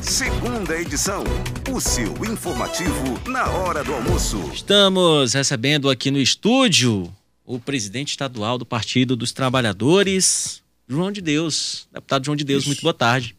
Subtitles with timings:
[0.00, 1.24] Segunda edição.
[1.68, 4.38] O seu informativo na hora do almoço.
[4.54, 7.12] Estamos recebendo aqui no estúdio
[7.44, 11.88] o presidente estadual do Partido dos Trabalhadores, João de Deus.
[11.92, 12.68] Deputado João de Deus, Isso.
[12.68, 13.34] muito boa tarde.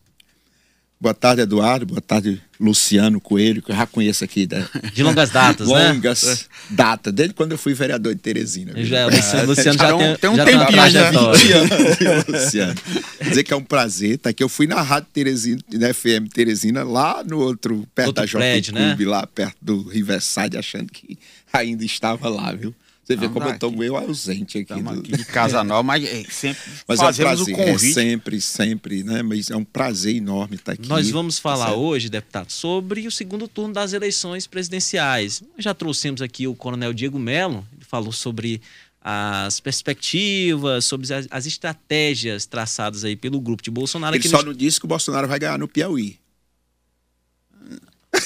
[1.01, 1.85] Boa tarde, Eduardo.
[1.85, 4.45] Boa tarde, Luciano Coelho, que eu já conheço aqui.
[4.45, 4.67] Da...
[4.93, 5.93] De longas datas, longas né?
[5.93, 8.73] Longas datas, desde quando eu fui vereador de Teresina.
[8.83, 12.75] Já, Luciano, Luciano já, já tem, tem um já tempinho, tem já 20 anos, Luciano.
[13.17, 14.43] Quer dizer que é um prazer estar aqui.
[14.43, 18.61] Eu fui na Rádio Teresina, na FM Teresina, lá no outro, perto outro da Jovem
[18.61, 19.09] Clube, né?
[19.09, 21.17] lá perto do Riverside, achando que
[21.53, 22.75] ainda estava lá, viu?
[23.09, 24.79] Você vê como eu estou meio ausente aqui.
[24.79, 24.89] Do...
[24.91, 27.89] aqui de Casa Nova, mas é, sempre mas fazemos é um prazer, o convite.
[27.89, 29.23] É sempre, sempre, né?
[29.23, 30.87] Mas é um prazer enorme estar aqui.
[30.87, 35.41] Nós vamos falar hoje, deputado, sobre o segundo turno das eleições presidenciais.
[35.57, 38.61] Já trouxemos aqui o coronel Diego Melo, ele falou sobre
[39.01, 44.15] as perspectivas, sobre as, as estratégias traçadas aí pelo grupo de Bolsonaro.
[44.15, 44.47] Ele só no...
[44.47, 46.19] não disse que o Bolsonaro vai ganhar no Piauí.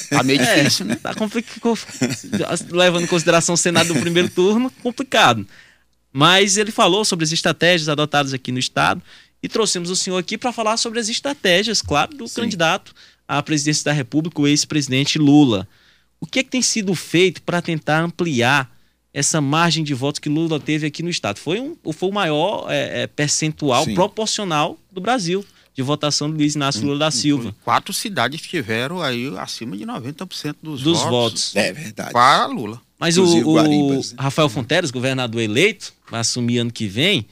[0.10, 0.96] Tá meio é, difícil, né?
[0.96, 1.78] Tá complicado.
[2.72, 5.46] Levando em consideração o Senado do primeiro turno, complicado.
[6.12, 9.02] Mas ele falou sobre as estratégias adotadas aqui no Estado
[9.42, 12.42] e trouxemos o senhor aqui para falar sobre as estratégias, claro, do Sim.
[12.42, 12.94] candidato
[13.28, 15.68] à presidência da República, o ex-presidente Lula.
[16.22, 18.72] O que, é que tem sido feito para tentar ampliar
[19.14, 21.40] essa margem de votos que Lula teve aqui no Estado?
[21.40, 23.94] Foi, um, foi o maior é, é, percentual Sim.
[23.94, 27.56] proporcional do Brasil de votação do Luiz Inácio Lula da Silva.
[27.64, 31.10] Quatro cidades tiveram aí acima de 90% dos, dos votos.
[31.10, 31.56] votos.
[31.56, 32.12] É verdade.
[32.12, 32.82] Para Lula.
[33.00, 34.02] Mas o, o né?
[34.18, 37.26] Rafael Fonteles, governador eleito, vai assumir ano que vem,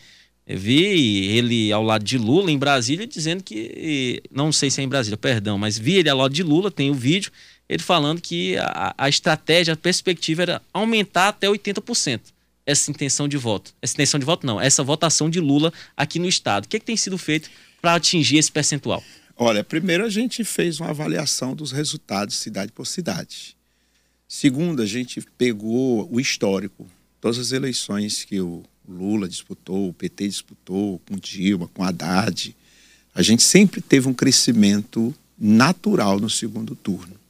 [0.46, 4.90] vi ele ao lado de Lula em Brasília dizendo que, não sei se é em
[4.90, 7.32] Brasília, perdão, mas vi ele ao lado de Lula, tem o vídeo,
[7.70, 12.20] ele falando que a, a estratégia, a perspectiva era aumentar até 80%
[12.66, 13.74] essa intenção de voto.
[13.82, 16.66] Essa intenção de voto não, essa votação de Lula aqui no Estado.
[16.66, 17.50] O que, é que tem sido feito
[17.82, 19.04] para atingir esse percentual?
[19.36, 23.56] Olha, primeiro a gente fez uma avaliação dos resultados cidade por cidade.
[24.28, 26.88] Segundo, a gente pegou o histórico,
[27.20, 32.56] todas as eleições que o Lula disputou, o PT disputou, com Dilma, com Haddad.
[33.14, 37.21] A gente sempre teve um crescimento natural no segundo turno.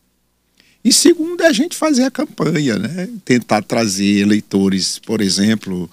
[0.83, 3.07] E segundo é a gente fazer a campanha, né?
[3.23, 5.89] Tentar trazer eleitores, por exemplo,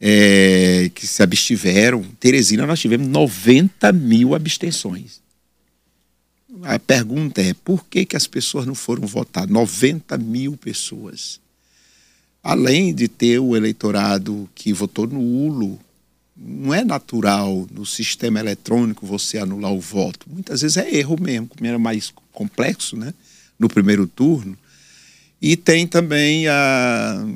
[0.00, 2.04] é, que se abstiveram.
[2.20, 5.20] Teresina, nós tivemos 90 mil abstenções.
[6.62, 9.48] A pergunta é: por que, que as pessoas não foram votar?
[9.48, 11.40] 90 mil pessoas.
[12.42, 15.78] Além de ter o eleitorado que votou no ULO,
[16.36, 20.26] não é natural no sistema eletrônico você anular o voto.
[20.28, 23.14] Muitas vezes é erro mesmo, como era mais complexo, né?
[23.58, 24.56] No primeiro turno.
[25.40, 27.26] E tem também a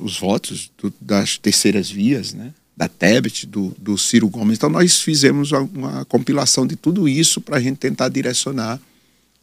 [0.00, 2.52] os votos do, das terceiras vias, né?
[2.76, 4.56] da Tebet, do, do Ciro Gomes.
[4.56, 8.80] Então, nós fizemos uma, uma compilação de tudo isso para a gente tentar direcionar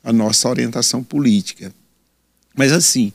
[0.03, 1.71] a nossa orientação política.
[2.55, 3.13] Mas, assim,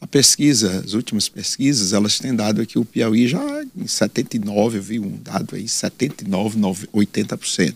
[0.00, 3.40] a pesquisa, as últimas pesquisas, elas têm dado que o Piauí já
[3.76, 7.74] em 79, eu vi um dado aí, 79, 80%.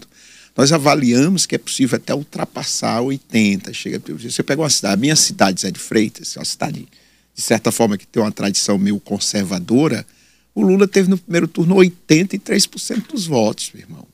[0.57, 3.75] Nós avaliamos que é possível até ultrapassar 80%.
[3.75, 6.89] Chega, você pega uma cidade, a minha cidade, Zé de Freitas, é uma cidade
[7.37, 10.07] de certa forma, que tem uma tradição meio conservadora,
[10.55, 14.07] o Lula teve no primeiro turno 83% dos votos, meu irmão.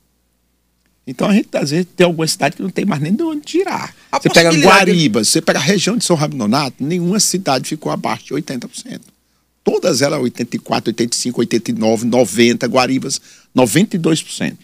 [1.07, 3.43] Então a gente, às vezes, tem alguma cidade que não tem mais nem de onde
[3.43, 3.95] tirar.
[4.11, 8.25] A você pega Guaribas, você pega a região de São Rabinonato, nenhuma cidade ficou abaixo
[8.27, 9.01] de 80%.
[9.63, 13.21] Todas elas, 84, 85, 89, 90, Guaribas,
[13.57, 14.57] 92%.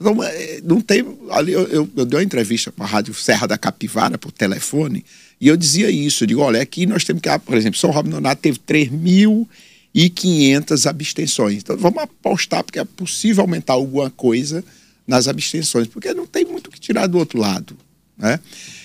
[0.00, 1.04] Então, é, não tem.
[1.30, 5.04] Ali eu, eu, eu dei uma entrevista para a Rádio Serra da Capivara por telefone,
[5.38, 6.24] e eu dizia isso.
[6.24, 7.28] Eu digo, olha, aqui nós temos que.
[7.40, 11.58] Por exemplo, São Robin Nonato teve 3.500 abstenções.
[11.58, 14.64] Então vamos apostar, porque é possível aumentar alguma coisa
[15.06, 17.76] nas abstenções, porque não tem muito o que tirar do outro lado.
[18.16, 18.40] Né?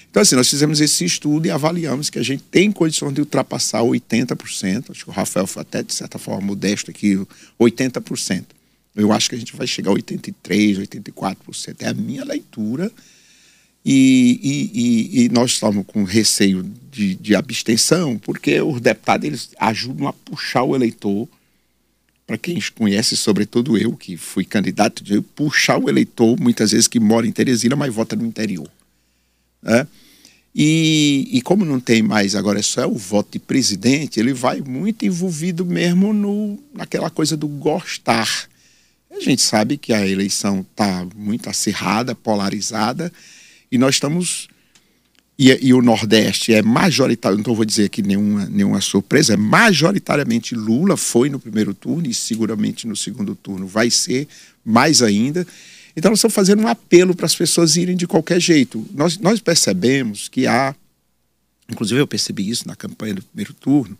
[0.09, 3.81] Então, assim, nós fizemos esse estudo e avaliamos que a gente tem condições de ultrapassar
[3.81, 4.91] 80%.
[4.91, 7.19] Acho que o Rafael foi até, de certa forma, modesto aqui,
[7.59, 8.45] 80%.
[8.95, 11.75] Eu acho que a gente vai chegar a 83%, 84%.
[11.79, 12.91] É a minha leitura.
[13.83, 19.49] E, e, e, e nós estamos com receio de, de, abstenção, porque os deputados eles
[19.59, 21.27] ajudam a puxar o eleitor.
[22.25, 26.99] Para quem conhece, sobretudo eu, que fui candidato, de puxar o eleitor, muitas vezes que
[26.99, 28.67] mora em Teresina, mas vota no interior.
[29.61, 29.85] Né?
[30.55, 34.61] E, e, como não tem mais, agora é só o voto de presidente, ele vai
[34.61, 38.49] muito envolvido mesmo no, naquela coisa do gostar.
[39.15, 43.11] A gente sabe que a eleição está muito acirrada, polarizada,
[43.71, 44.49] e nós estamos.
[45.37, 50.55] E, e o Nordeste é majoritário, não vou dizer aqui nenhuma, nenhuma surpresa, é majoritariamente
[50.55, 54.29] Lula foi no primeiro turno e seguramente no segundo turno vai ser
[54.63, 55.45] mais ainda.
[55.95, 58.85] Então, nós estamos fazendo um apelo para as pessoas irem de qualquer jeito.
[58.93, 60.73] Nós, nós percebemos que há,
[61.69, 63.97] inclusive eu percebi isso na campanha do primeiro turno,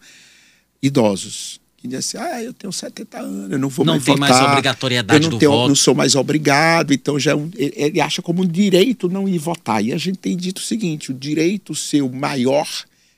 [0.82, 4.16] idosos que dizem assim, ah, eu tenho 70 anos, eu não vou Não mais tem
[4.16, 4.30] votar.
[4.30, 5.68] mais obrigatoriedade eu não do tenho, voto.
[5.70, 9.28] não sou mais obrigado, então já é um- ele, ele acha como um direito não
[9.28, 9.84] ir votar.
[9.84, 12.68] E a gente tem dito o seguinte: o direito seu maior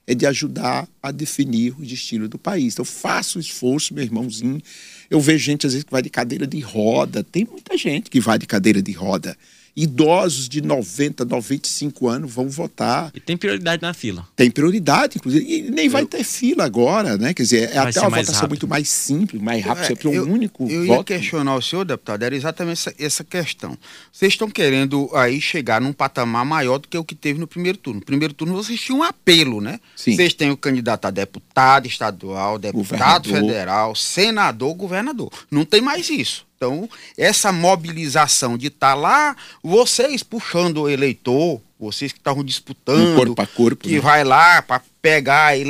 [0.05, 2.73] é de ajudar a definir o destino do país.
[2.73, 4.61] Então, faça o esforço, meu irmãozinho.
[5.09, 7.23] Eu vejo gente, às vezes, que vai de cadeira de roda.
[7.23, 9.35] Tem muita gente que vai de cadeira de roda.
[9.79, 13.11] Idosos de 90, 95 anos vão votar.
[13.13, 14.27] E tem prioridade na fila.
[14.35, 15.45] Tem prioridade, inclusive.
[15.45, 17.31] E nem vai ter fila agora, né?
[17.31, 18.49] Quer dizer, é Vai até ser uma votação rápido.
[18.49, 19.93] muito mais simples, mais rápida.
[19.93, 21.03] É, de um único eu ia voto.
[21.05, 23.77] questionar o senhor, deputado, era exatamente essa, essa questão.
[24.11, 27.77] Vocês estão querendo aí chegar num patamar maior do que o que teve no primeiro
[27.77, 27.99] turno.
[27.99, 29.79] No primeiro turno vocês tinham um apelo, né?
[29.95, 30.15] Sim.
[30.15, 33.51] Vocês têm o candidato a deputado estadual, deputado Governador.
[33.51, 35.31] federal, senador, governador.
[35.51, 36.46] Não tem mais isso.
[36.57, 43.15] Então, essa mobilização de estar lá, vocês puxando o eleitor, vocês que estavam disputando, Um
[43.15, 43.99] corpo a corpo, que né?
[43.99, 45.63] vai lá para pegar e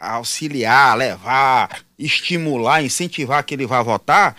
[0.00, 4.36] auxiliar, levar, estimular, incentivar que ele vá votar,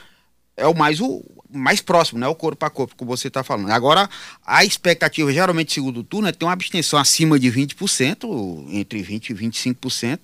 [0.57, 2.27] é o mais o mais próximo, né?
[2.27, 3.71] O corpo a corpo, como você está falando.
[3.71, 4.07] Agora,
[4.45, 9.33] a expectativa, geralmente, segundo turno, é ter uma abstenção acima de 20%, entre 20% e
[9.33, 10.19] 25%,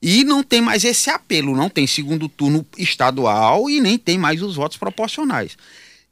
[0.00, 4.42] e não tem mais esse apelo, não tem segundo turno estadual e nem tem mais
[4.42, 5.56] os votos proporcionais.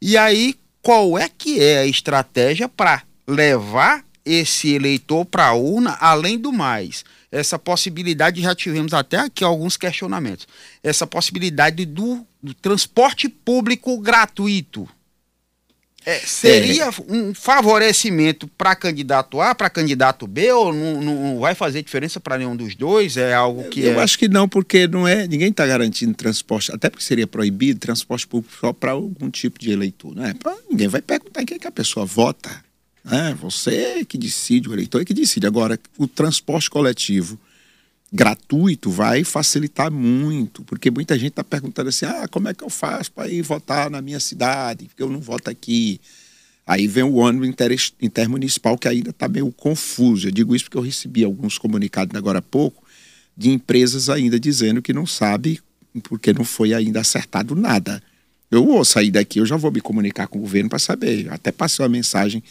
[0.02, 5.96] E aí, qual é que é a estratégia para levar esse eleitor para a urna,
[6.00, 7.04] além do mais?
[7.30, 10.46] Essa possibilidade, já tivemos até aqui alguns questionamentos,
[10.82, 14.88] essa possibilidade do, do transporte público gratuito.
[16.08, 21.82] É, seria um favorecimento para candidato A, para candidato B, ou não, não vai fazer
[21.82, 23.16] diferença para nenhum dos dois?
[23.16, 24.02] É algo que eu é...
[24.04, 25.26] acho que não, porque não é.
[25.26, 29.72] Ninguém está garantindo transporte, até porque seria proibido transporte público só para algum tipo de
[29.72, 30.14] eleitor.
[30.14, 30.32] Né?
[30.40, 32.64] Pra- ninguém vai perguntar em quem que a pessoa vota.
[33.04, 33.36] Né?
[33.40, 35.44] Você que decide, o eleitor é que decide.
[35.44, 37.36] Agora, o transporte coletivo
[38.16, 42.70] gratuito vai facilitar muito, porque muita gente está perguntando assim: ah, como é que eu
[42.70, 44.86] faço para ir votar na minha cidade?
[44.86, 46.00] Porque eu não voto aqui.
[46.66, 50.26] Aí vem o ônibus inter, intermunicipal que ainda está meio confuso.
[50.26, 52.82] Eu digo isso porque eu recebi alguns comunicados agora há pouco
[53.36, 55.60] de empresas ainda dizendo que não sabe
[56.02, 58.02] porque não foi ainda acertado nada.
[58.50, 61.26] Eu vou sair daqui, eu já vou me comunicar com o governo para saber.
[61.26, 62.42] Eu até passei uma mensagem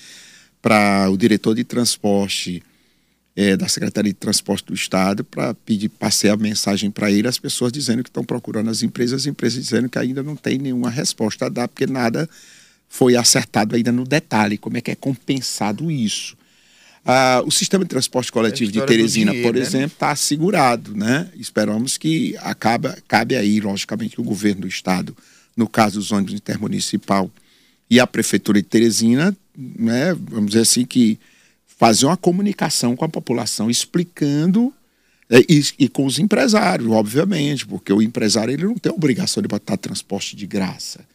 [0.61, 2.63] para o diretor de transporte
[3.35, 7.37] eh, da Secretaria de Transporte do Estado para pedir, passei a mensagem para ele, as
[7.37, 10.89] pessoas dizendo que estão procurando as empresas, as empresas dizendo que ainda não tem nenhuma
[10.89, 12.29] resposta a dar, porque nada
[12.87, 16.37] foi acertado ainda no detalhe, como é que é compensado isso.
[17.07, 19.61] Ah, o sistema de transporte coletivo de Teresina, dinheiro, por né?
[19.61, 21.29] exemplo, está assegurado, né?
[21.35, 25.15] Esperamos que acaba, cabe aí, logicamente, que o governo do estado,
[25.55, 27.29] no caso dos ônibus intermunicipal
[27.89, 30.15] e a prefeitura de Teresina, né?
[30.15, 31.19] Vamos dizer assim que
[31.77, 34.73] fazer uma comunicação com a população explicando
[35.29, 39.47] é, e, e com os empresários, obviamente, porque o empresário ele não tem obrigação de
[39.47, 41.05] botar transporte de graça.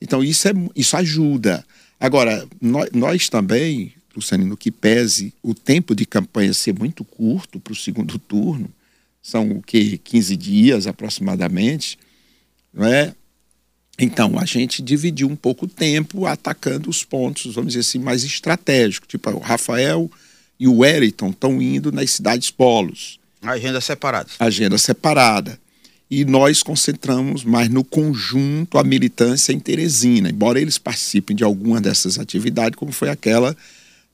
[0.00, 1.64] Então, isso, é, isso ajuda.
[1.98, 7.58] Agora, nós, nós também, Luciano, no que pese o tempo de campanha ser muito curto
[7.60, 8.68] para o segundo turno,
[9.22, 11.98] são o que 15 dias aproximadamente,
[12.72, 13.14] não é?
[13.98, 18.24] Então, a gente dividiu um pouco o tempo atacando os pontos, vamos dizer assim, mais
[18.24, 19.08] estratégicos.
[19.08, 20.10] Tipo, o Rafael
[20.60, 24.28] e o Wellington estão indo nas cidades polos Agenda separada.
[24.38, 25.58] agenda separada.
[26.10, 31.80] E nós concentramos mais no conjunto a militância em Teresina, embora eles participem de alguma
[31.80, 33.56] dessas atividades, como foi aquela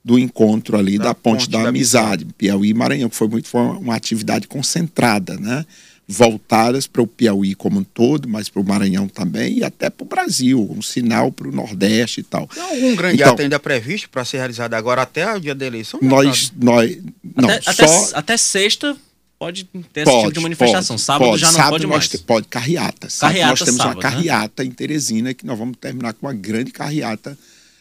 [0.03, 3.95] do encontro ali da, Ponte, da, Amizade, Piauí e Maranhão, que foi muito foi uma
[3.95, 5.65] atividade concentrada, né?
[6.13, 10.03] Voltadas para o Piauí como um todo, mas para o Maranhão também e até para
[10.03, 12.47] o Brasil, um sinal para o Nordeste e tal.
[12.47, 15.65] Tem algum grande Então- ato ainda previsto para ser realizado agora até o dia da
[15.65, 15.99] eleição?
[16.01, 16.97] Nós, nós
[17.35, 18.95] não, até, até- só até sexta
[19.37, 20.95] pode ter esse tipo de manifestação.
[20.95, 22.07] pode, sábado já não Sábado pode mais.
[22.07, 23.09] te- pode carreata.
[23.09, 24.09] Sábado Carreata nós temos sábado, uma né?
[24.15, 27.37] carreata em Teresina que nós vamos terminar com uma grande carreata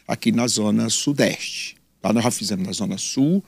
[0.08, 1.76] aqui na zona sudeste.
[2.02, 3.44] Lá nós já fizemos na zona sul.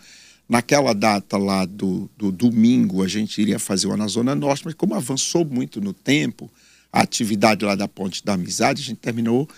[0.49, 4.75] Naquela data lá do, do domingo a gente iria fazer uma na zona norte, mas
[4.75, 6.51] como avançou muito no tempo,
[6.93, 9.49] a atividade lá da Ponte da Amizade, a gente terminou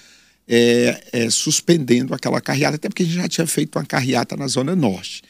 [0.48, 4.46] é, é, suspendendo aquela carreata, até porque a gente já tinha feito uma carreata na
[4.46, 5.22] zona norte.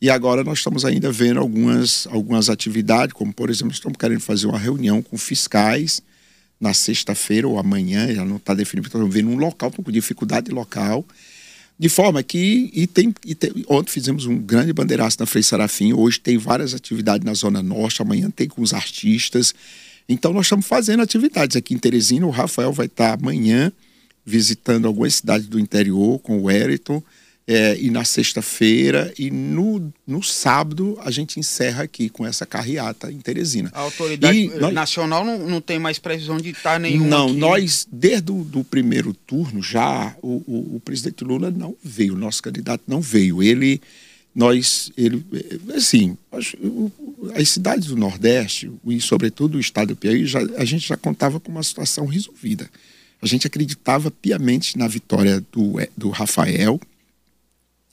[0.00, 4.46] E agora nós estamos ainda vendo algumas, algumas atividades, como por exemplo, estamos querendo fazer
[4.46, 6.02] uma reunião com fiscais
[6.60, 10.50] na sexta-feira ou amanhã, já não está definido, estamos vendo um local, estou com dificuldade
[10.50, 11.04] local,
[11.78, 15.92] de forma que, e tem, e tem- ontem fizemos um grande bandeiraço na Frei Serafim,
[15.92, 19.54] hoje tem várias atividades na Zona Norte, amanhã tem com os artistas.
[20.08, 23.72] Então nós estamos fazendo atividades aqui em Teresina, o Rafael vai estar amanhã
[24.24, 27.02] visitando algumas cidades do interior com o Wellington.
[27.46, 33.12] É, e na sexta-feira e no, no sábado a gente encerra aqui com essa carreata
[33.12, 33.70] em Teresina.
[33.74, 37.06] A autoridade nós, nacional não, não tem mais previsão de estar nenhum.
[37.06, 37.36] Não, aqui.
[37.36, 42.18] nós, desde o do primeiro turno, já o, o, o, presidente Lula não veio, o
[42.18, 43.42] nosso candidato não veio.
[43.42, 43.78] Ele,
[44.34, 45.22] nós, ele,
[45.76, 46.16] assim,
[47.34, 51.38] as cidades do Nordeste, e sobretudo o estado do Piauí, já, a gente já contava
[51.38, 52.70] com uma situação resolvida.
[53.20, 56.80] A gente acreditava piamente na vitória do, do Rafael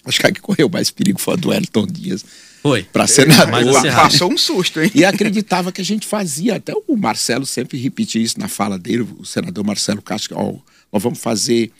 [0.04, 2.26] Acho que a que correu mais perigo foi a do Elton Dias.
[2.62, 2.84] Foi.
[2.84, 3.82] Para senador.
[3.84, 4.92] Passou um susto, hein?
[4.94, 6.56] E acreditava que a gente fazia.
[6.56, 10.38] Até o Marcelo sempre repetia isso na fala dele, o senador Marcelo Castro.
[10.38, 10.56] Ó,
[10.92, 11.72] nós vamos fazer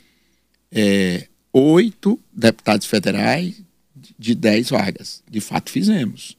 [0.70, 3.54] é, oito deputados federais
[4.18, 5.22] de dez vagas.
[5.30, 6.36] De fato, fizemos.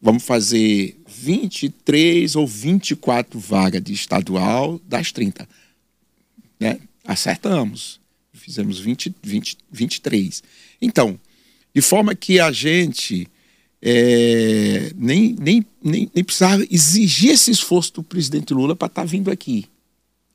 [0.00, 5.48] Vamos fazer 23 ou 24 vagas de estadual das 30.
[6.60, 6.78] Né?
[7.06, 8.00] Acertamos.
[8.34, 10.42] Fizemos 20, 20, 23.
[10.82, 11.18] Então,
[11.74, 13.26] de forma que a gente
[13.80, 19.06] é, nem, nem, nem, nem precisava exigir esse esforço do presidente Lula para estar tá
[19.06, 19.66] vindo aqui.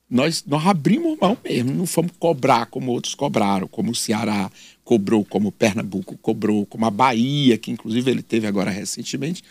[0.09, 4.51] Nós, nós abrimos mão mesmo, não fomos cobrar como outros cobraram, como o Ceará
[4.83, 9.43] cobrou, como o Pernambuco cobrou, como a Bahia, que inclusive ele teve agora recentemente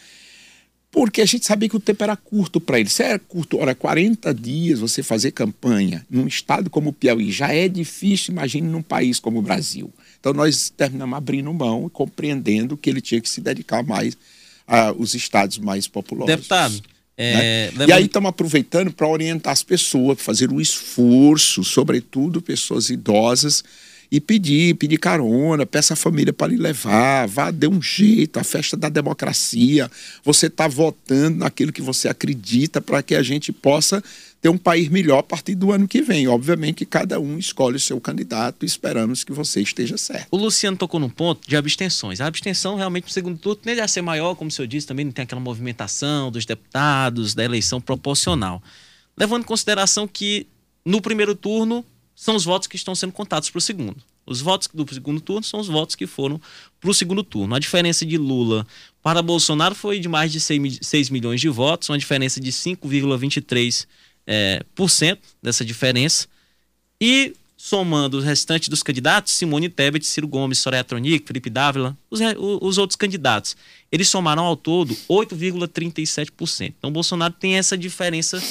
[0.90, 2.88] porque a gente sabia que o tempo era curto para ele.
[2.88, 7.52] Se era curto, ora, 40 dias você fazer campanha num estado como o Piauí já
[7.52, 9.92] é difícil, imagine num país como o Brasil.
[10.18, 14.16] Então nós terminamos abrindo mão e compreendendo que ele tinha que se dedicar mais
[14.66, 16.35] aos estados mais populosos.
[16.35, 16.83] Deputado.
[17.21, 17.87] É, né?
[17.88, 23.64] E aí estamos aproveitando para orientar as pessoas, fazer um esforço, sobretudo pessoas idosas,
[24.10, 28.44] e pedir, pedir carona, peça a família para lhe levar, vá, dê um jeito, a
[28.44, 29.90] festa da democracia.
[30.24, 34.02] Você está votando naquilo que você acredita para que a gente possa
[34.40, 36.26] ter um país melhor a partir do ano que vem.
[36.28, 40.28] Obviamente que cada um escolhe o seu candidato e esperamos que você esteja certo.
[40.30, 42.20] O Luciano tocou num ponto de abstenções.
[42.20, 45.04] A abstenção realmente no segundo turno tende a ser maior, como o senhor disse, também
[45.04, 48.62] não tem aquela movimentação dos deputados, da eleição proporcional.
[49.16, 50.46] Levando em consideração que
[50.84, 51.84] no primeiro turno
[52.18, 54.02] são os votos que estão sendo contados para o segundo.
[54.26, 56.40] Os votos do segundo turno são os votos que foram
[56.80, 57.54] para o segundo turno.
[57.54, 58.66] A diferença de Lula
[59.00, 63.87] para Bolsonaro foi de mais de 6 milhões de votos, uma diferença de 5,23%
[64.26, 66.26] é, dessa diferença.
[67.00, 72.18] E somando os restantes dos candidatos, Simone Tebet, Ciro Gomes, Soraya Tronic, Felipe Dávila, os,
[72.60, 73.56] os outros candidatos,
[73.92, 76.75] eles somaram ao todo 8,37%.
[76.76, 78.42] Então Bolsonaro tem essa diferença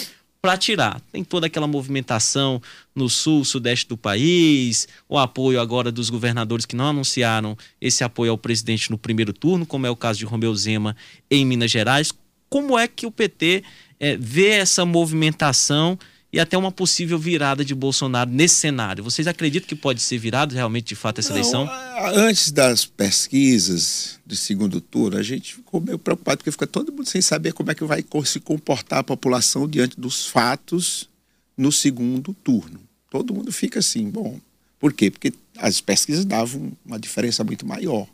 [0.47, 1.01] para tirar.
[1.11, 2.61] Tem toda aquela movimentação
[2.95, 8.31] no sul, sudeste do país, o apoio agora dos governadores que não anunciaram esse apoio
[8.31, 10.95] ao presidente no primeiro turno, como é o caso de Romeu Zema
[11.29, 12.13] em Minas Gerais.
[12.47, 13.61] Como é que o PT
[13.99, 15.99] é, eh, vê essa movimentação
[16.37, 19.03] e até uma possível virada de Bolsonaro nesse cenário.
[19.03, 21.67] Vocês acreditam que pode ser virado realmente de fato essa Não, eleição?
[22.13, 27.09] Antes das pesquisas do segundo turno, a gente ficou meio preocupado porque fica todo mundo
[27.09, 31.09] sem saber como é que vai se comportar a população diante dos fatos
[31.57, 32.79] no segundo turno.
[33.09, 34.39] Todo mundo fica assim, bom,
[34.79, 35.09] por quê?
[35.09, 38.07] Porque as pesquisas davam uma diferença muito maior,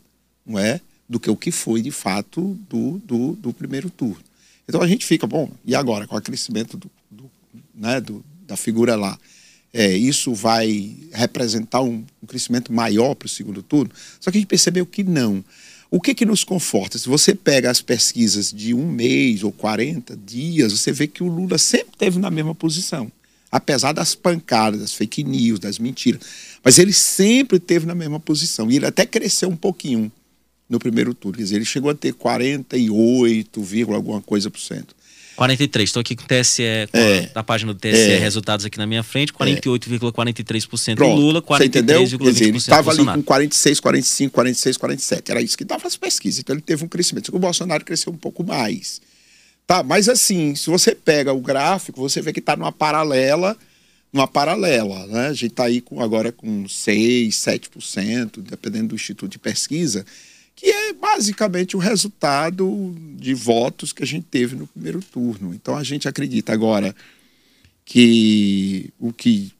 [0.46, 0.80] não é?
[1.06, 4.24] Do que o que foi de fato do, do, do primeiro turno.
[4.66, 7.30] Então a gente fica, bom, e agora com o crescimento do, do
[7.74, 9.18] né, do, da figura lá,
[9.72, 13.90] é, isso vai representar um, um crescimento maior para o segundo turno?
[14.20, 15.44] Só que a gente percebeu que não.
[15.90, 16.98] O que, que nos conforta?
[16.98, 21.28] Se você pega as pesquisas de um mês ou 40 dias, você vê que o
[21.28, 23.10] Lula sempre esteve na mesma posição.
[23.50, 26.20] Apesar das pancadas, das fake news, das mentiras.
[26.64, 28.70] Mas ele sempre esteve na mesma posição.
[28.70, 30.10] E ele até cresceu um pouquinho
[30.68, 31.38] no primeiro turno.
[31.38, 33.62] Quer dizer, ele chegou a ter 48,
[33.94, 34.96] alguma coisa por cento.
[35.36, 38.86] 43, estou aqui com o TSE, é, a, página do TSE, é, resultados aqui na
[38.86, 41.14] minha frente, 48,43% é.
[41.14, 45.30] Lula, 43,20% Ele estava ali com 46, 45, 46, 47.
[45.30, 46.40] Era isso que dava as pesquisas.
[46.40, 47.34] Então ele teve um crescimento.
[47.34, 49.00] O Bolsonaro cresceu um pouco mais.
[49.66, 53.56] Tá, mas assim, se você pega o gráfico, você vê que está numa paralela,
[54.12, 55.28] numa paralela, né?
[55.28, 60.04] A gente está aí com, agora com 6, 7%, dependendo do Instituto de Pesquisa
[60.56, 65.52] que é basicamente o resultado de votos que a gente teve no primeiro turno.
[65.54, 66.94] Então a gente acredita agora
[67.84, 69.52] que o que,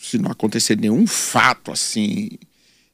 [0.00, 2.30] se não acontecer nenhum fato assim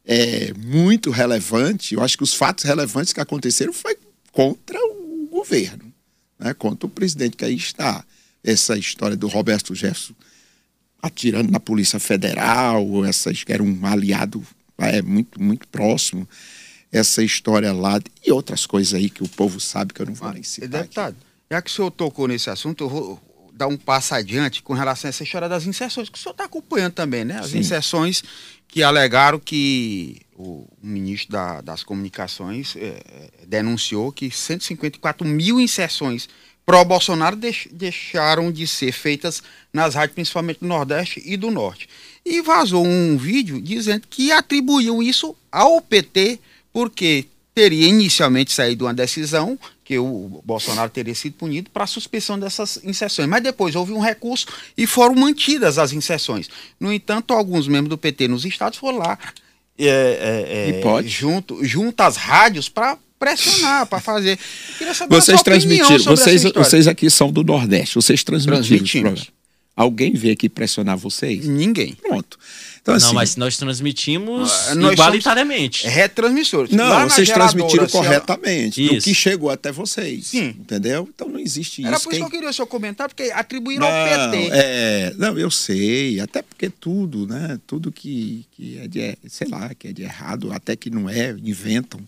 [0.04, 3.96] é muito relevante, eu acho que os fatos relevantes que aconteceram foi
[4.32, 5.92] contra o governo,
[6.38, 6.54] né?
[6.54, 8.04] contra o presidente que aí está.
[8.42, 10.14] Essa história do Roberto Jefferson
[11.02, 14.44] atirando na Polícia Federal, essa que era um aliado
[14.78, 16.26] é, muito, muito próximo
[16.92, 20.32] essa história lá e outras coisas aí que o povo sabe que eu não vou
[20.32, 20.68] nem citar.
[20.82, 21.16] Deputado,
[21.50, 23.20] já que o senhor tocou nesse assunto, eu vou
[23.52, 26.44] dar um passo adiante com relação a essa história das inserções, que o senhor está
[26.44, 27.38] acompanhando também, né?
[27.38, 27.59] As Sim.
[27.59, 28.23] inserções
[28.66, 36.28] que alegaram que o ministro da- das Comunicações eh, eh, denunciou que 154 mil inserções
[36.64, 39.42] pró-Bolsonaro deix- deixaram de ser feitas
[39.73, 41.88] nas rádios, principalmente do Nordeste e do Norte.
[42.25, 46.38] E vazou um vídeo dizendo que atribuíam isso ao PT,
[46.72, 52.38] porque teria inicialmente saído uma decisão que o Bolsonaro teria sido punido para a suspensão
[52.38, 53.28] dessas inserções.
[53.28, 54.46] Mas depois houve um recurso
[54.76, 56.48] e foram mantidas as inserções.
[56.78, 59.18] No entanto, alguns membros do PT nos estados foram lá
[59.76, 61.08] é, é, é, E pode.
[61.08, 64.38] junto, junto às rádios para pressionar, para fazer.
[65.08, 69.30] Vocês transmitiram, vocês, vocês aqui são do Nordeste, vocês transmitiram Transmitimos.
[69.74, 71.46] Alguém veio aqui pressionar vocês?
[71.46, 71.94] Ninguém.
[71.94, 72.38] Pronto.
[72.82, 75.87] Então, assim, Não, mas nós transmitimos Ah, nós igualitariamente.
[75.87, 76.70] É retransmissores.
[76.72, 78.80] Não, Lá vocês transmitiram ela- corretamente.
[78.88, 79.04] O Isso.
[79.04, 80.28] que chegou até vocês.
[80.28, 80.49] Sim.
[80.58, 81.08] Entendeu?
[81.14, 82.04] Então não existe Era isso.
[82.04, 84.49] por isso que eu queria o seu comentário, porque atribuíram ao Não, PT.
[84.52, 87.58] é, não, eu sei, até porque tudo, né?
[87.66, 91.37] Tudo que, que é de, sei lá, que é de errado, até que não é,
[91.44, 92.00] inventam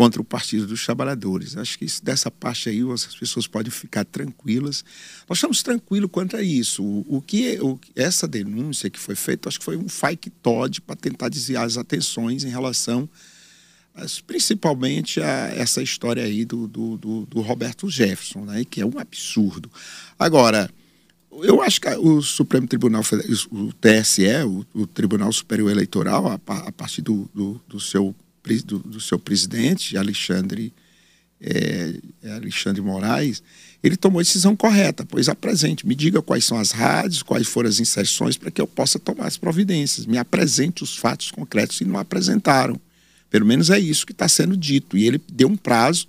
[0.00, 1.58] contra o Partido dos Trabalhadores.
[1.58, 4.82] Acho que isso, dessa parte aí as pessoas podem ficar tranquilas.
[5.28, 6.82] Nós estamos tranquilos quanto a isso.
[6.82, 10.80] O, o que o, essa denúncia que foi feita, acho que foi um fake Todd
[10.80, 13.06] para tentar desviar as atenções em relação
[14.26, 18.98] principalmente a essa história aí do, do, do- do Roberto Jefferson, né, que é um
[18.98, 19.70] absurdo.
[20.18, 20.70] Agora,
[21.42, 23.02] eu acho que o Supremo Tribunal
[23.50, 28.14] o TSE, o, o Tribunal Superior Eleitoral, a, a partir do, do, do seu,
[28.64, 30.72] do, do seu presidente, Alexandre,
[31.40, 33.42] é, é Alexandre Moraes,
[33.82, 37.68] ele tomou a decisão correta, pois apresente, me diga quais são as rádios, quais foram
[37.68, 40.04] as inserções, para que eu possa tomar as providências.
[40.04, 42.78] Me apresente os fatos concretos e não apresentaram.
[43.30, 44.98] Pelo menos é isso que está sendo dito.
[44.98, 46.08] E ele deu um prazo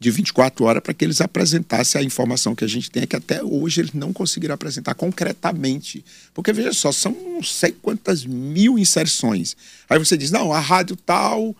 [0.00, 3.44] de 24 horas para que eles apresentassem a informação que a gente tem, que até
[3.44, 6.02] hoje eles não conseguiram apresentar concretamente.
[6.32, 9.54] Porque, veja só, são não sei quantas mil inserções.
[9.90, 11.54] Aí você diz, não, a rádio tal,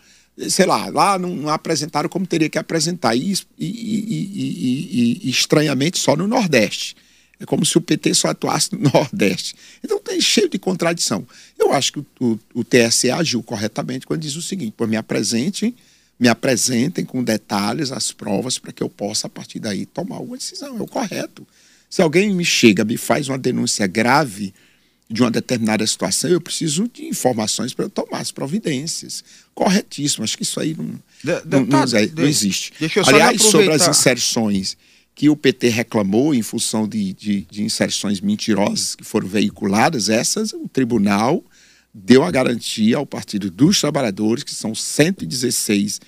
[0.49, 3.15] sei lá, lá não, não apresentaram como teria que apresentar.
[3.15, 6.95] E, e- e- e- estranhamente só no Nordeste.
[7.39, 9.55] É como se o PT só atuasse no Nordeste.
[9.83, 11.27] Então tem cheio de contradição.
[11.59, 14.95] Eu acho que o, o, o TSE agiu corretamente quando diz o seguinte: pô, me
[14.97, 15.75] apresentem,
[16.21, 20.37] me apresentem com detalhes as provas para que eu possa, a partir daí, tomar uma
[20.37, 20.77] decisão.
[20.77, 21.47] É o correto.
[21.89, 24.53] Se alguém me chega, me faz uma denúncia grave
[25.09, 29.23] de uma determinada situação, eu preciso de informações para eu tomar as providências.
[29.55, 30.23] Corretíssimo.
[30.23, 30.85] Acho que isso aí não,
[31.23, 32.71] De- não, não, não de- existe.
[32.79, 34.77] eu só Aliás, sobre as inserções
[35.15, 40.53] que o PT reclamou em função de, de, de inserções mentirosas que foram veiculadas, essas
[40.53, 41.43] o tribunal
[41.93, 45.99] deu a garantia ao Partido dos Trabalhadores, que são 116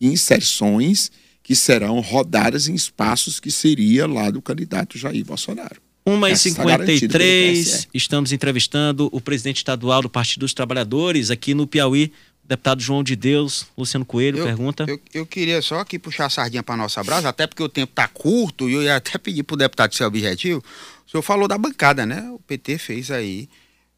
[0.00, 1.10] inserções
[1.42, 5.80] que serão rodadas em espaços que seria lá do candidato Jair Bolsonaro.
[6.06, 7.88] 1 e Essa está garantido pelo 53 TSE.
[7.94, 12.12] estamos entrevistando o presidente estadual do Partido dos Trabalhadores aqui no Piauí,
[12.44, 14.84] o deputado João de Deus, Luciano Coelho, Eu- pergunta.
[14.88, 17.90] Eu, eu queria só aqui puxar a sardinha para nossa brasa, até porque o tempo
[17.92, 20.62] está curto e eu ia até pedir para o deputado ser objetivo.
[21.06, 22.28] O senhor falou da bancada, né?
[22.32, 23.48] O PT fez aí,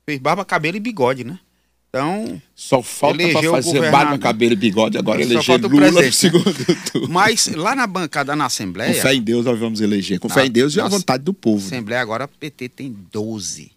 [0.06, 1.38] fez barba, cabelo e bigode, né?
[1.88, 3.90] Então, Só falta o fazer governador.
[3.92, 6.52] barba, cabelo e bigode, agora Só eleger Lula no segundo
[6.90, 7.08] turno.
[7.08, 10.18] mas lá na bancada, na Com Assembleia, fé em Deus nós vamos eleger.
[10.18, 11.64] Com fé Na- em Deus e a vontade do povo.
[11.64, 13.70] Assembleia agora, o PT tem 12.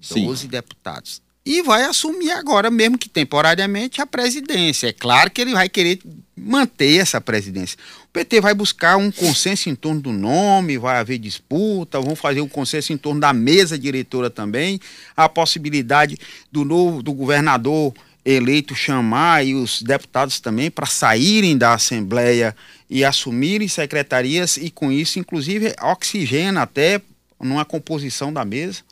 [0.00, 0.26] Sim.
[0.26, 1.22] 12 deputados.
[1.46, 4.88] E vai assumir agora, mesmo que temporariamente, a presidência.
[4.88, 5.98] É claro que ele vai querer
[6.36, 7.78] manter essa presidência.
[8.04, 12.40] O PT vai buscar um consenso em torno do nome, vai haver disputa, vão fazer
[12.40, 14.80] um consenso em torno da mesa diretora também,
[15.16, 16.16] a possibilidade
[16.50, 17.92] do novo do governador
[18.24, 22.54] eleito chamar e os deputados também para saírem da Assembleia
[22.88, 27.00] e assumirem secretarias e com isso, inclusive, oxigena até
[27.40, 28.82] numa composição da mesa.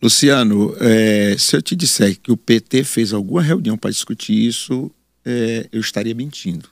[0.00, 4.90] Luciano, é, se eu te disser que o PT fez alguma reunião para discutir isso,
[5.24, 6.68] é, eu estaria mentindo.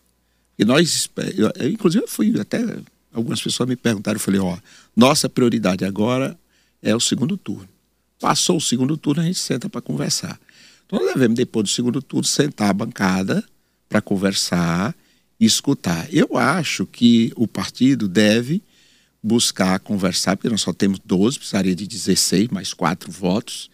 [0.58, 2.58] E nós, eu, eu, inclusive, eu fui até
[3.12, 4.56] algumas pessoas me perguntaram, eu falei, ó,
[4.94, 6.38] nossa prioridade agora
[6.82, 7.68] é o segundo turno.
[8.20, 10.38] Passou o segundo turno, a gente senta para conversar.
[10.86, 13.44] Então nós devemos, depois do segundo turno, sentar a bancada
[13.88, 14.94] para conversar
[15.38, 16.06] e escutar.
[16.12, 18.62] Eu acho que o partido deve
[19.22, 23.70] buscar conversar, porque nós só temos 12, precisaria de 16, mais quatro votos.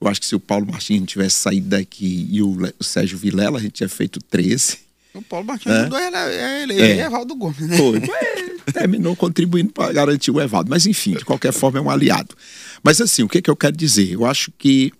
[0.00, 3.58] Eu acho que se o Paulo Martins tivesse saído daqui e o, o Sérgio Vilela,
[3.58, 4.78] a gente tinha feito 13.
[5.12, 5.80] O Paulo Martins É.
[5.80, 6.16] ajudou ele
[6.62, 7.04] eleger É.
[7.04, 7.76] Evaldo Gomes, né?
[7.76, 8.00] Foi.
[8.72, 10.70] Terminou contribuindo para garantir o Evaldo.
[10.70, 12.34] Mas, enfim, de qualquer forma, é um aliado.
[12.82, 14.10] Mas, assim, o que, que eu quero dizer?
[14.12, 14.92] Eu acho que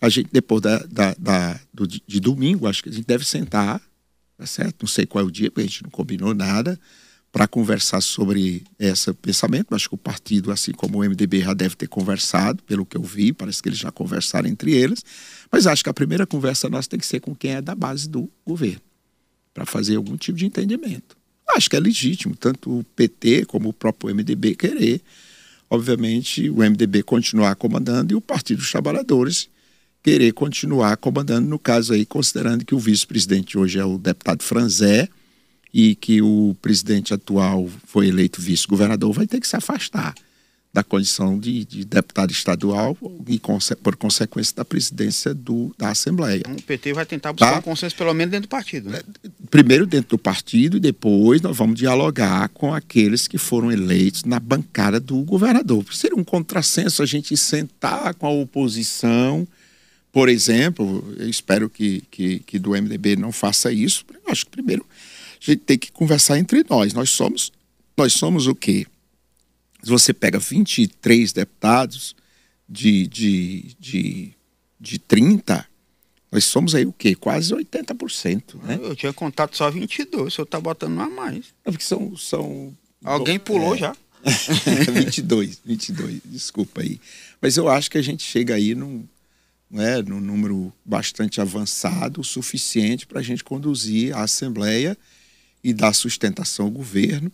[0.00, 3.80] a gente, depois da, da, da- do, de domingo, acho que a gente deve sentar,
[4.36, 4.76] tá certo?
[4.82, 6.78] Não sei qual é o dia, porque a gente não combinou nada,
[7.30, 9.74] para conversar sobre esse pensamento.
[9.74, 13.02] Acho que o partido, assim como o MDB, já deve ter conversado, pelo que eu
[13.02, 15.04] vi, parece que eles já conversaram entre eles.
[15.50, 18.08] Mas acho que a primeira conversa nossa tem que ser com quem é da base
[18.08, 18.80] do governo,
[19.52, 21.16] para fazer algum tipo de entendimento.
[21.54, 25.00] Acho que é legítimo, tanto o PT como o próprio MDB querer,
[25.70, 29.48] obviamente, o MDB continuar comandando e o Partido dos Trabalhadores
[30.02, 35.08] querer continuar comandando, no caso aí, considerando que o vice-presidente hoje é o deputado Franzé,
[35.72, 40.14] e que o presidente atual foi eleito vice-governador, vai ter que se afastar
[40.72, 43.40] da condição de, de deputado estadual e,
[43.82, 46.42] por consequência, da presidência do, da Assembleia.
[46.46, 47.58] O PT vai tentar buscar tá?
[47.58, 48.90] um consenso, pelo menos, dentro do partido.
[48.90, 49.00] Né?
[49.50, 54.38] Primeiro dentro do partido e depois nós vamos dialogar com aqueles que foram eleitos na
[54.38, 55.84] bancada do governador.
[55.92, 59.48] Seria um contrassenso a gente sentar com a oposição,
[60.12, 64.04] por exemplo, eu espero que, que, que do MDB não faça isso.
[64.12, 64.84] Eu acho que primeiro
[65.50, 66.92] a gente tem que conversar entre nós.
[66.92, 67.52] Nós somos,
[67.96, 68.86] nós somos o quê?
[69.82, 72.14] Se você pega 23 deputados
[72.68, 74.32] de, de, de,
[74.80, 75.66] de 30,
[76.30, 77.14] nós somos aí o quê?
[77.14, 78.62] Quase 80%.
[78.62, 78.78] Né?
[78.82, 81.46] Eu tinha contado só 22, o senhor está botando a mais.
[81.64, 82.16] É porque são.
[82.16, 83.96] são Alguém pulou é, já.
[84.92, 87.00] 22, 22, desculpa aí.
[87.40, 89.06] Mas eu acho que a gente chega aí num,
[89.70, 94.98] né, num número bastante avançado, o suficiente para a gente conduzir a Assembleia
[95.62, 97.30] e dar sustentação ao governo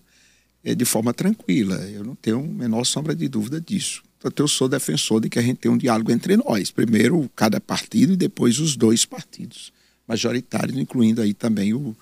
[0.63, 1.77] é, de forma tranquila.
[1.91, 4.03] Eu não tenho a menor sombra de dúvida disso.
[4.19, 6.71] Portanto, eu sou defensor de que a gente tenha um diálogo entre nós.
[6.71, 9.73] Primeiro cada partido e depois os dois partidos
[10.07, 11.97] majoritários, incluindo aí também o,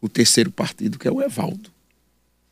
[0.00, 1.70] o terceiro partido, que é o Evaldo.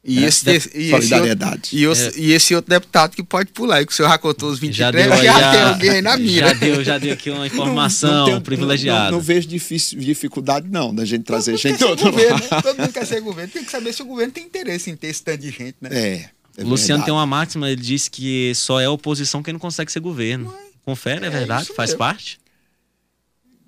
[0.08, 1.70] E, é, esse, e, solidariedade.
[1.72, 2.26] Esse outro, e, é.
[2.26, 5.04] e, esse outro deputado que pode pular, e que o senhor já contou os 23,
[5.04, 6.48] já, deu já tem alguém aí na mira.
[6.48, 9.06] Já deu, já deu aqui uma informação não, não tenho, privilegiada.
[9.06, 12.62] Não, não, vejo difícil, dificuldade, não, da gente trazer todo gente todo governo, né?
[12.62, 13.52] Todo mundo quer ser governo.
[13.52, 15.90] Tem que saber se o governo tem interesse em ter esse tanto de gente, né?
[15.92, 16.30] É.
[16.56, 19.90] é o Luciano tem uma máxima, ele diz que só é oposição quem não consegue
[19.90, 20.54] ser governo.
[20.84, 21.72] Confere, é, é verdade?
[21.74, 21.98] Faz mesmo.
[21.98, 22.38] parte?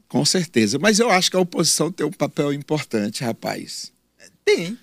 [0.07, 0.79] Com certeza.
[0.79, 3.93] Mas eu acho que a oposição tem um papel importante, rapaz.
[4.45, 4.79] Tem.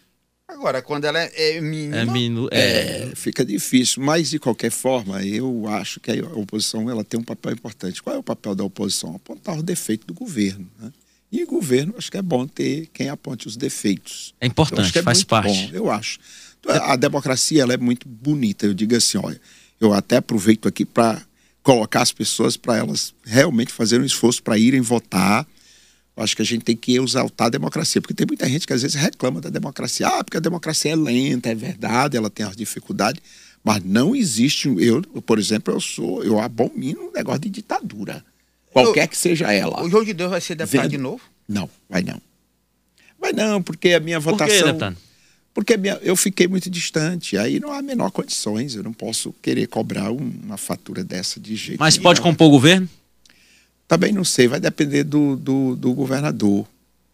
[0.56, 1.98] Agora, quando ela é, é mínima.
[1.98, 2.48] É, minu...
[2.50, 3.10] é...
[3.10, 4.02] é, fica difícil.
[4.02, 8.02] Mas, de qualquer forma, eu acho que a oposição ela tem um papel importante.
[8.02, 9.14] Qual é o papel da oposição?
[9.16, 10.66] Apontar o defeito do governo.
[10.80, 10.92] Né?
[11.30, 14.34] E o governo, acho que é bom ter quem aponte os defeitos.
[14.40, 15.68] É importante, é faz parte.
[15.68, 16.20] Bom, eu acho.
[16.68, 18.66] A democracia ela é muito bonita.
[18.66, 19.40] Eu digo assim, olha,
[19.80, 21.22] eu até aproveito aqui para
[21.62, 25.46] colocar as pessoas para elas realmente fazerem um esforço para irem votar
[26.16, 28.72] eu acho que a gente tem que exaltar a democracia, porque tem muita gente que
[28.72, 30.08] às vezes reclama da democracia.
[30.08, 33.22] Ah, porque a democracia é lenta, é verdade, ela tem as dificuldades,
[33.64, 34.74] mas não existe.
[34.80, 38.24] Eu, por exemplo, eu sou, eu abomino um negócio de ditadura,
[38.72, 39.84] qualquer eu, que seja ela.
[39.84, 40.92] O João de Deus vai ser deputado Vendo?
[40.92, 41.22] de novo?
[41.48, 42.22] Não, vai não.
[43.20, 44.78] Vai não, porque a minha votação.
[44.78, 44.96] Por quê,
[45.54, 49.68] porque minha, eu fiquei muito distante, aí não há menor condições, eu não posso querer
[49.68, 52.90] cobrar uma fatura dessa de jeito Mas pode compor o governo?
[53.88, 56.66] Também não sei, vai depender do, do, do governador,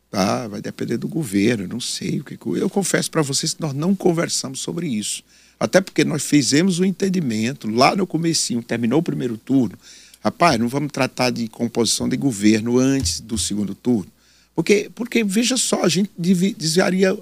[0.10, 0.48] tá?
[0.48, 2.20] vai depender do governo, não sei.
[2.20, 5.24] o que Eu confesso para vocês que nós não conversamos sobre isso.
[5.60, 9.78] Até porque nós fizemos o um entendimento lá no comecinho, terminou o primeiro turno.
[10.24, 14.12] Rapaz, não vamos tratar de composição de governo antes do segundo turno.
[14.56, 17.18] Porque, porque veja só, a gente desviaria,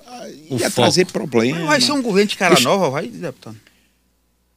[0.49, 1.65] ia trazer problemas.
[1.65, 3.57] Vai ser um governo de cara nova, vai, deputado?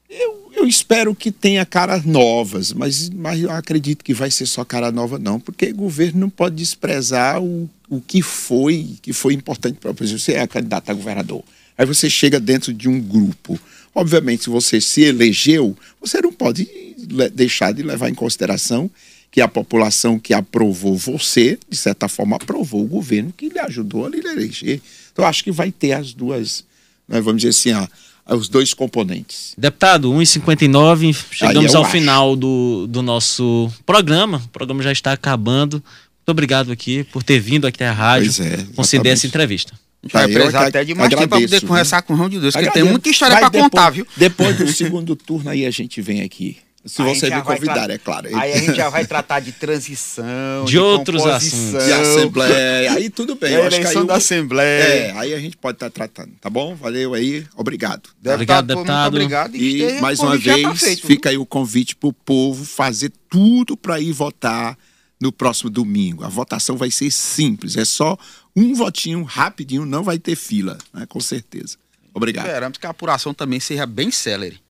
[0.08, 4.64] Eu, eu espero que tenha caras novas, mas, mas eu acredito que vai ser só
[4.64, 9.34] cara nova, não, porque o governo não pode desprezar o, o que foi, que foi
[9.34, 11.42] importante para exemplo, Você é candidato a governador.
[11.76, 13.58] Aí você chega dentro de um grupo.
[13.92, 16.68] Obviamente, se você se elegeu, você não pode
[17.34, 18.88] deixar de levar em consideração
[19.32, 24.06] que a população que aprovou você, de certa forma, aprovou o governo que lhe ajudou
[24.06, 24.80] a lhe eleger.
[25.12, 26.64] Então, acho que vai ter as duas,
[27.08, 27.88] né, vamos dizer assim, a,
[28.28, 29.54] os dois componentes.
[29.56, 31.90] Deputado, 1h59, chegamos ao acho.
[31.90, 34.42] final do, do nosso programa.
[34.44, 35.74] O programa já está acabando.
[35.74, 39.74] Muito obrigado aqui por ter vindo aqui à rádio é, conceder essa entrevista.
[40.02, 42.40] A gente vai precisar até de mais tempo para poder conversar com o João de
[42.40, 44.06] Deus, porque tem muita história para contar, viu?
[44.16, 46.58] Depois do segundo turno aí a gente vem aqui.
[46.84, 48.28] Se você me convidar, é claro.
[48.36, 51.84] Aí a gente já vai tratar de transição, de, de outros assuntos.
[51.84, 52.92] De assembleia.
[52.92, 53.54] Aí tudo bem.
[53.54, 54.82] A eleição da assembleia.
[54.82, 56.74] É, aí a gente pode estar tá tratando, tá bom?
[56.74, 58.10] Valeu aí, obrigado.
[58.24, 59.12] Obrigado, deputado.
[59.12, 59.56] Muito obrigado.
[59.56, 63.12] E, e mais uma vez, tá feito, fica aí o convite para o povo fazer
[63.30, 64.76] tudo para ir votar
[65.20, 66.24] no próximo domingo.
[66.24, 68.18] A votação vai ser simples, é só
[68.56, 71.06] um votinho rapidinho, não vai ter fila, né?
[71.08, 71.76] com certeza.
[72.12, 72.46] Obrigado.
[72.46, 74.60] Esperamos que a apuração também seja bem célere.